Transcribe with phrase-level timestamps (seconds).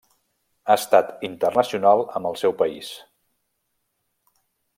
[0.67, 2.91] Ha estat internacional amb el seu país.